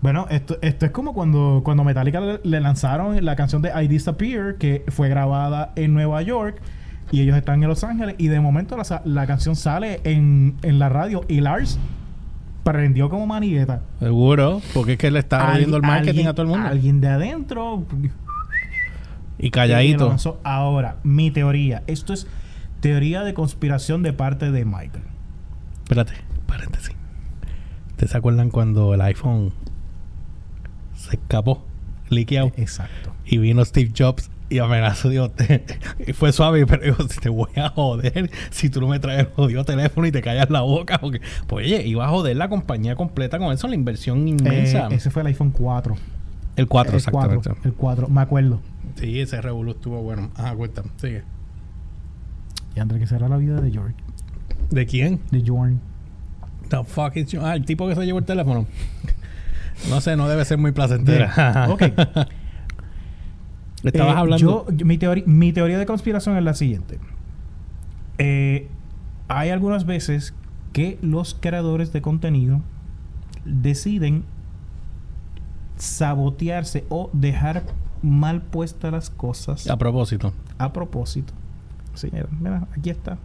[0.00, 4.56] Bueno, esto, esto es como cuando, cuando Metallica le, lanzaron la canción de I Disappear,
[4.56, 6.60] que fue grabada en Nueva York,
[7.10, 10.78] y ellos están en Los Ángeles, y de momento la, la canción sale en, en
[10.78, 11.78] la radio, y Lars
[12.64, 13.82] prendió como manigueta.
[14.00, 16.66] Seguro, porque es que le está viendo el marketing a todo el mundo.
[16.66, 17.84] Alguien de adentro.
[19.38, 20.16] Y calladito.
[20.42, 21.84] Ahora, mi teoría.
[21.86, 22.26] Esto es
[22.80, 25.04] teoría de conspiración de parte de Michael.
[25.82, 26.14] Espérate,
[26.46, 26.94] paréntesis.
[27.96, 29.52] ¿Te se acuerdan cuando el iPhone
[30.96, 31.64] se escapó?
[32.08, 32.52] Liqueado.
[32.56, 33.12] Exacto.
[33.24, 35.32] Y vino Steve Jobs y amenazó, Dios,
[36.06, 39.20] y fue suave, pero dijo, si te voy a joder, si tú no me traes
[39.20, 42.48] el jodido teléfono y te callas la boca, porque, pues oye, iba a joder la
[42.48, 44.86] compañía completa con eso, la inversión inmensa.
[44.92, 45.96] Eh, ese fue el iPhone 4.
[46.54, 47.50] El 4, exactamente.
[47.64, 48.60] el 4, me acuerdo.
[48.94, 50.30] Sí, ese revolú estuvo bueno.
[50.36, 51.24] Ah, cuéntame, sigue.
[52.76, 53.96] Y André, ¿qué será la vida de George?
[54.70, 55.18] ¿De quién?
[55.32, 55.80] De Jorn.
[56.68, 58.66] The fuck is Ah, el tipo que se llevó el teléfono.
[59.90, 61.66] no sé, no debe ser muy placentera.
[61.70, 61.82] ok.
[63.84, 64.66] Estabas Eh, hablando.
[64.70, 66.98] yo- mi, teoría, mi teoría de conspiración es la siguiente.
[68.18, 68.68] Eh,
[69.28, 70.34] hay algunas veces
[70.72, 72.60] que los creadores de contenido
[73.44, 74.24] deciden
[75.76, 77.62] sabotearse o dejar
[78.02, 80.32] mal puestas las cosas a propósito.
[80.58, 81.32] a propósito.
[81.94, 83.18] Sí, mira, mira, aquí está.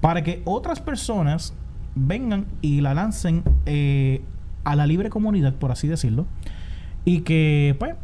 [0.00, 1.54] Para que otras personas
[1.94, 4.22] vengan y la lancen eh,
[4.64, 6.26] a la libre comunidad, por así decirlo.
[7.04, 7.94] Y que, pues,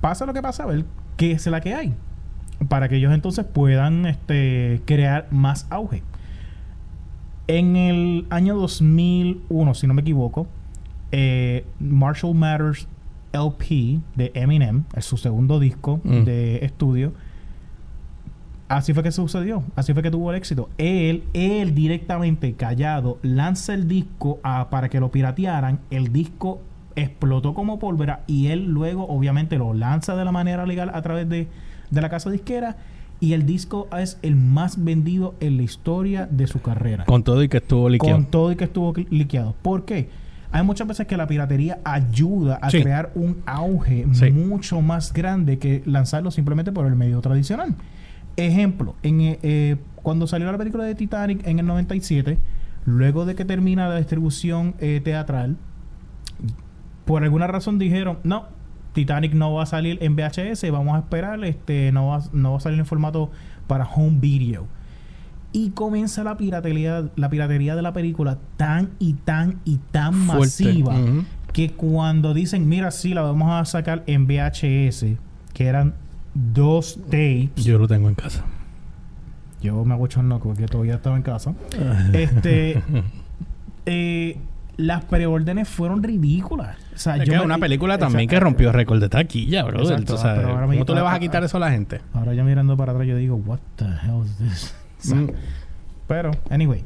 [0.00, 0.84] pasa lo que pasa, a ver
[1.16, 1.94] qué es la que hay.
[2.68, 6.02] Para que ellos entonces puedan este, crear más auge.
[7.48, 10.46] En el año 2001, si no me equivoco,
[11.10, 12.86] eh, Marshall Matters
[13.32, 16.24] LP de Eminem, es su segundo disco Mm.
[16.24, 17.12] de estudio,
[18.68, 20.70] así fue que sucedió, así fue que tuvo el éxito.
[20.78, 26.60] Él, él directamente callado, lanza el disco a- para que lo piratearan, el disco
[26.96, 31.28] explotó como pólvora y él luego obviamente lo lanza de la manera legal a través
[31.28, 31.48] de,
[31.90, 32.76] de la casa disquera
[33.20, 37.04] y el disco es el más vendido en la historia de su carrera.
[37.04, 38.16] Con todo y que estuvo liqueado.
[38.16, 39.54] Con todo y que estuvo liqueado.
[39.62, 40.08] ¿Por qué?
[40.50, 42.82] Hay muchas veces que la piratería ayuda a Sí.
[42.82, 44.30] crear un auge Sí.
[44.32, 47.74] mucho más grande que lanzarlo simplemente por el medio tradicional.
[48.36, 52.38] Ejemplo, en, eh, eh, cuando salió la película de Titanic en el 97,
[52.86, 55.56] luego de que termina la distribución eh, teatral,
[57.04, 58.46] por alguna razón dijeron, no,
[58.92, 62.56] Titanic no va a salir en VHS, vamos a esperar, este, no va, no va
[62.58, 63.30] a salir en formato
[63.66, 64.66] para home video.
[65.52, 70.64] Y comienza la piratería, la piratería de la película tan y tan y tan Fuerte.
[70.64, 70.94] masiva
[71.52, 75.04] que cuando dicen, mira, sí, la vamos a sacar en VHS,
[75.52, 75.94] que eran
[76.34, 77.50] dos tapes.
[77.56, 78.44] Yo lo tengo en casa.
[79.60, 81.54] Yo me hago chorno porque todavía estaba en casa.
[82.12, 82.82] Este,
[83.86, 84.38] eh,
[84.76, 86.76] las preórdenes fueron ridículas.
[86.94, 89.80] O sea, Es yo que me- una película también que rompió récord de taquilla, bro.
[89.80, 91.70] Exacto, O sea, pero ahora me- ¿Cómo tú le vas a quitar eso a la
[91.70, 92.00] gente?
[92.12, 94.74] Ahora ya mirando para atrás yo digo, what the hell is this?
[95.00, 95.30] O sea, Mm.
[96.06, 96.84] Pero, anyway.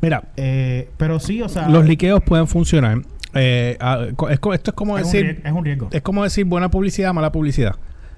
[0.00, 1.68] Mira, eh, pero sí, o sea...
[1.68, 2.98] los liqueos pueden funcionar.
[3.34, 5.88] Eh, ah, esto es como es, un decir, es un riesgo.
[5.90, 7.74] es como decir buena publicidad, mala publicidad.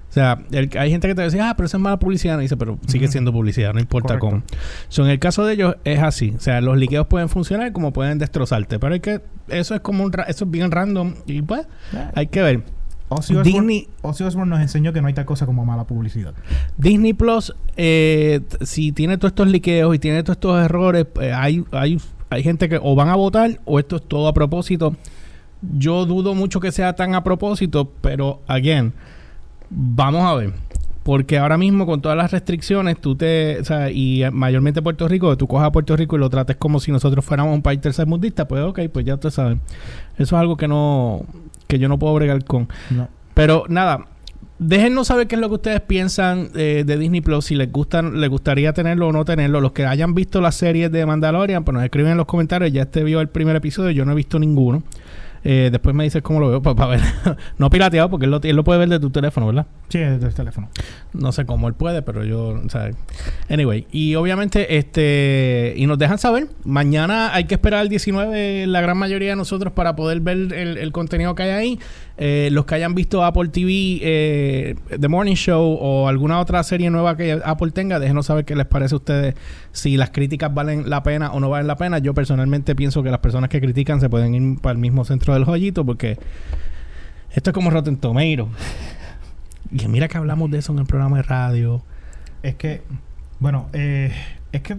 [0.09, 2.37] O sea, el- hay gente que te dice, ah, pero eso es mala publicidad.
[2.39, 4.43] Y dice, pero sigue siendo publicidad, no importa Correcto.
[4.51, 4.59] cómo.
[4.87, 6.33] So, en el caso de ellos es así.
[6.35, 8.79] O sea, los liqueos pueden funcionar como pueden destrozarte.
[8.79, 11.13] Pero hay que, eso es como un, ra- eso es bien random.
[11.27, 11.67] Y pues,
[12.15, 12.63] hay que ver.
[13.11, 16.33] Ozzy Disney- nos enseñó que no hay tal cosa como mala publicidad.
[16.77, 21.63] Disney Plus, eh, si tiene todos estos liqueos y tiene todos estos errores, eh, hay,
[21.71, 21.97] hay,
[22.29, 24.95] hay gente que o van a votar o esto es todo a propósito.
[25.61, 28.93] Yo dudo mucho que sea tan a propósito, pero again,
[29.69, 30.53] vamos a ver.
[31.03, 35.35] Porque ahora mismo con todas las restricciones, tú te, o sea, y mayormente Puerto Rico,
[35.37, 38.47] tú cojas a Puerto Rico y lo trates como si nosotros fuéramos un país tercermundista,
[38.47, 39.61] pues ok, pues ya ustedes saben.
[40.17, 41.25] Eso es algo que no,
[41.67, 42.67] que yo no puedo bregar con.
[42.89, 43.07] No.
[43.33, 44.05] Pero nada,
[44.59, 48.19] déjennos saber qué es lo que ustedes piensan eh, de Disney Plus, si les gustan,
[48.19, 49.61] les gustaría tenerlo o no tenerlo.
[49.61, 52.71] Los que hayan visto las series de Mandalorian, pues nos escriben en los comentarios.
[52.71, 54.83] Ya este vio el primer episodio, yo no he visto ninguno.
[55.43, 57.01] Eh, después me dices cómo lo veo para ver.
[57.57, 59.67] no pirateado, porque él lo, él lo puede ver de tu teléfono, ¿verdad?
[59.89, 60.69] Sí, desde el teléfono.
[61.13, 62.91] No sé cómo él puede, pero yo, o sea,
[63.49, 68.81] anyway, y obviamente este y nos dejan saber, mañana hay que esperar el 19 la
[68.81, 71.79] gran mayoría de nosotros para poder ver el, el contenido que hay ahí.
[72.21, 76.89] Eh, los que hayan visto Apple TV eh, The Morning Show o alguna otra serie
[76.89, 79.35] nueva que Apple tenga, déjenos saber qué les parece a ustedes
[79.71, 81.99] si las críticas valen la pena o no valen la pena.
[81.99, 85.33] Yo personalmente pienso que las personas que critican se pueden ir para el mismo centro
[85.33, 86.17] del joyito porque
[87.31, 88.49] esto es como Rotten Tomato.
[89.71, 91.83] Y mira que hablamos de eso en el programa de radio.
[92.43, 92.81] Es que,
[93.39, 94.11] bueno, eh,
[94.51, 94.75] es que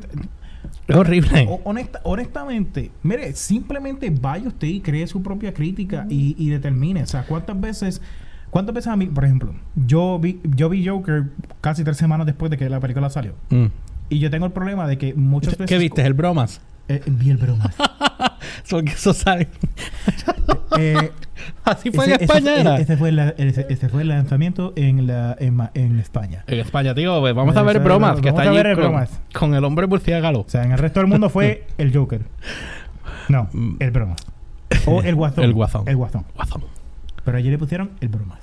[0.88, 1.46] Es horrible.
[1.64, 7.02] honesta- honestamente, mire, simplemente vaya usted y cree su propia crítica y, y determine.
[7.02, 8.02] O sea, cuántas veces,
[8.50, 9.54] cuántas veces a mí, por ejemplo,
[9.86, 11.24] yo vi, yo vi Joker
[11.60, 13.34] casi tres semanas después de que la película salió.
[13.50, 13.66] Mm.
[14.08, 15.68] Y yo tengo el problema de que muchas veces.
[15.68, 16.02] ¿Qué viste?
[16.04, 16.60] ¿El bromas?
[16.88, 17.72] Eh, vi el broma.
[18.70, 19.48] Porque eso sabe.
[20.78, 21.10] Eh,
[21.64, 22.76] Así fue ese, en España, ese, era.
[22.78, 26.44] ese fue la- ese- ese fue el lanzamiento en, la, en, Ma- en España.
[26.46, 27.20] En España, tío.
[27.20, 28.20] pues vamos a ver bromas.
[28.20, 29.20] Que vamos está a allí ver el con, bromas.
[29.32, 30.40] con el hombre murciélago.
[30.40, 32.22] O sea, en el resto del mundo fue el Joker.
[33.28, 33.76] No, Mm.
[33.80, 34.16] el broma.
[34.86, 35.44] O el guasón.
[35.44, 35.82] El guasón.
[35.86, 36.24] El guasón.
[36.34, 36.64] Guazón.
[37.24, 38.38] Pero allí le pusieron el bromas.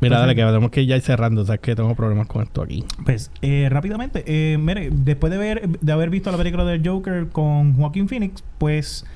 [0.00, 1.42] Mira, dale, que tenemos que ir ya ir cerrando.
[1.42, 2.84] O sea, que tengo problemas con esto aquí.
[3.04, 7.28] Pues, eh, rápidamente, eh, mire, después de, ver, de haber visto la película del Joker
[7.30, 9.06] con Joaquín Phoenix, pues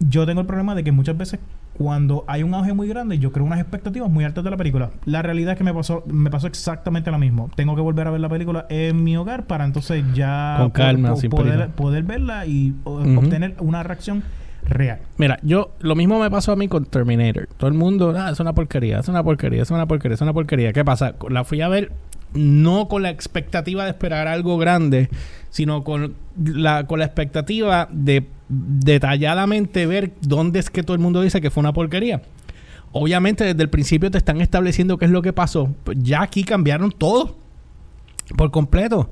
[0.00, 1.40] yo tengo el problema de que muchas veces
[1.76, 4.90] cuando hay un auge muy grande, yo creo unas expectativas muy altas de la película.
[5.06, 7.50] La realidad es que me pasó, me pasó exactamente lo mismo.
[7.54, 11.10] Tengo que volver a ver la película en mi hogar para entonces ya Con calma,
[11.10, 14.22] po- sin poder, poder verla y obtener una reacción
[14.68, 14.98] real.
[15.16, 17.48] Mira, yo lo mismo me pasó a mí con Terminator.
[17.56, 20.32] Todo el mundo, ah, es una porquería, es una porquería, es una porquería, es una
[20.34, 20.72] porquería.
[20.74, 21.14] ¿Qué pasa?
[21.30, 21.92] La fui a ver
[22.34, 25.08] no con la expectativa de esperar algo grande,
[25.50, 31.22] sino con la, con la expectativa de detalladamente ver dónde es que todo el mundo
[31.22, 32.22] dice que fue una porquería.
[32.92, 35.74] Obviamente desde el principio te están estableciendo qué es lo que pasó.
[35.96, 37.36] Ya aquí cambiaron todo
[38.36, 39.10] por completo.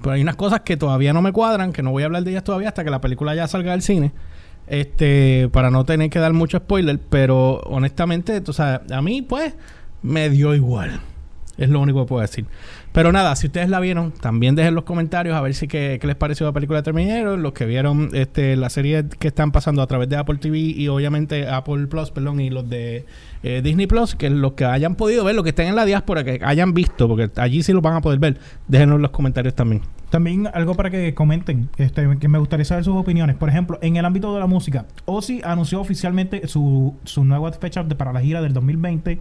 [0.00, 2.30] Pero hay unas cosas que todavía no me cuadran, que no voy a hablar de
[2.30, 4.12] ellas todavía hasta que la película ya salga del cine.
[4.66, 9.54] Este, para no tener que dar mucho spoiler, pero honestamente, o sea, a mí pues
[10.02, 11.00] me dio igual.
[11.58, 12.46] Es lo único que puedo decir.
[12.92, 16.16] Pero nada, si ustedes la vieron, también dejen los comentarios a ver si qué, les
[16.16, 20.08] pareció la película de los que vieron este la serie que están pasando a través
[20.08, 23.04] de Apple TV y obviamente Apple Plus, perdón, y los de
[23.42, 26.24] eh, Disney Plus, que los que hayan podido ver, los que estén en la diáspora,
[26.24, 28.38] que hayan visto, porque allí sí lo van a poder ver,
[28.68, 29.82] déjenos los comentarios también.
[30.10, 33.36] También algo para que comenten, este, que me gustaría saber sus opiniones.
[33.36, 37.82] Por ejemplo, en el ámbito de la música, Ozzy anunció oficialmente su, su nueva fecha
[37.88, 39.18] para la gira del 2020,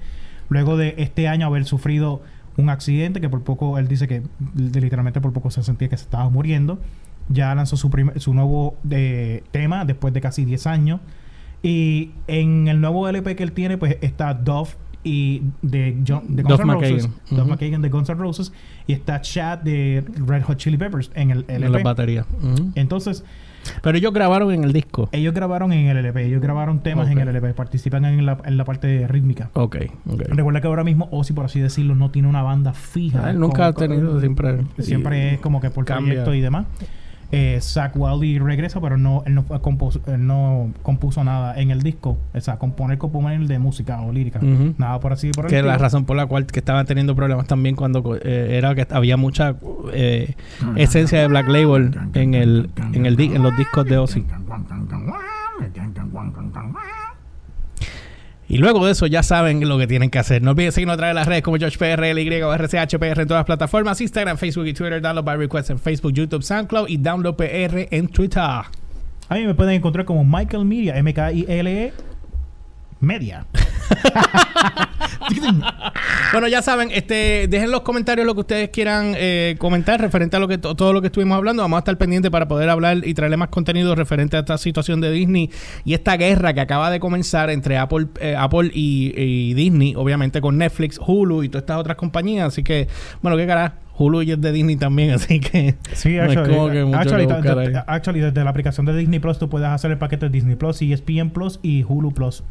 [0.51, 2.21] luego de este año haber sufrido
[2.57, 4.21] un accidente que por poco, él dice que
[4.55, 6.77] literalmente por poco se sentía que se estaba muriendo.
[7.29, 10.99] Ya lanzó su, su nuevo eh, tema después de casi 10 años.
[11.63, 14.71] Y en el nuevo LP que él tiene, pues está Dove
[15.05, 18.51] y de, John, de Guns N' Roses, Duff McKagan de Guns N' Roses
[18.87, 21.65] y está Chad de Red Hot Chili Peppers en el LP.
[21.65, 22.25] En la batería.
[22.75, 23.23] Entonces,
[23.81, 25.09] pero ellos grabaron en el disco.
[25.11, 28.57] Ellos grabaron en el LP, ellos grabaron temas en el LP, participan en la, en
[28.57, 29.49] la parte rítmica.
[29.53, 30.21] Ok, ok.
[30.29, 33.25] Recuerda que ahora mismo Ozzy, por así decirlo, no tiene una banda fija.
[33.25, 34.59] Ah, él nunca ha tenido, siempre...
[34.79, 36.65] Siempre es como que por proyecto y demás
[37.31, 42.17] eh, Zach Wildy regresa, pero no él, no, compuso, no compuso nada en el disco.
[42.33, 44.39] O sea, componer, componer de música o lírica.
[44.77, 47.47] Nada por así por el Que la razón por la cual que estaban teniendo problemas
[47.47, 49.55] también cuando eh, era que había mucha
[49.93, 50.35] eh,
[50.75, 54.25] esencia de Black Label en el en el en los discos de Ozzy.
[58.51, 60.41] Y luego de eso ya saben lo que tienen que hacer.
[60.41, 63.45] No olviden seguirnos a través de las redes como GeorgePR, o RCHPR en todas las
[63.45, 67.87] plataformas, Instagram, Facebook y Twitter, Download by Request en Facebook, YouTube, SoundCloud y Download PR
[67.89, 68.43] en Twitter.
[68.43, 71.93] A mí me pueden encontrar como Michael Media, M-K-I-L-E
[72.99, 73.45] Media.
[76.31, 80.39] bueno, ya saben, este, dejen los comentarios lo que ustedes quieran eh, comentar referente a
[80.39, 81.63] lo que todo lo que estuvimos hablando.
[81.63, 85.01] Vamos a estar pendientes para poder hablar y traerle más contenido referente a esta situación
[85.01, 85.49] de Disney
[85.85, 90.57] y esta guerra que acaba de comenzar entre Apple, eh, Apple y, Disney, obviamente con
[90.57, 92.47] Netflix, Hulu y todas estas otras compañías.
[92.47, 92.87] Así que,
[93.21, 93.75] bueno, qué cara.
[93.97, 95.75] Hulu y es de Disney también, así que.
[95.93, 100.55] Sí, actually, desde la aplicación de Disney Plus tú puedes hacer el paquete de Disney
[100.55, 102.43] Plus, ESPN Plus y Hulu Plus.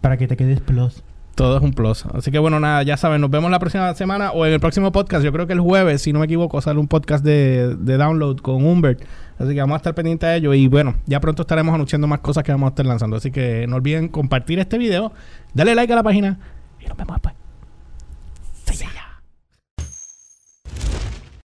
[0.00, 1.02] Para que te quedes plus.
[1.34, 2.04] Todo es un plus.
[2.06, 4.92] Así que bueno, nada, ya saben, nos vemos la próxima semana o en el próximo
[4.92, 5.24] podcast.
[5.24, 8.38] Yo creo que el jueves, si no me equivoco, sale un podcast de, de download
[8.38, 9.02] con Humbert.
[9.38, 10.52] Así que vamos a estar pendientes de ello.
[10.52, 13.16] Y bueno, ya pronto estaremos anunciando más cosas que vamos a estar lanzando.
[13.16, 15.12] Así que no olviden compartir este video,
[15.54, 16.38] darle like a la página
[16.78, 17.39] y nos vemos después.